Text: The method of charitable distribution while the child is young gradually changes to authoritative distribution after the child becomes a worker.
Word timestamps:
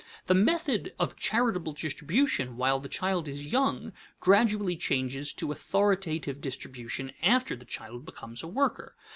The 0.25 0.33
method 0.33 0.95
of 0.97 1.15
charitable 1.15 1.73
distribution 1.73 2.57
while 2.57 2.79
the 2.79 2.89
child 2.89 3.27
is 3.27 3.45
young 3.45 3.93
gradually 4.19 4.75
changes 4.75 5.31
to 5.33 5.51
authoritative 5.51 6.41
distribution 6.41 7.11
after 7.21 7.55
the 7.55 7.65
child 7.65 8.03
becomes 8.03 8.41
a 8.41 8.47
worker. 8.47 8.95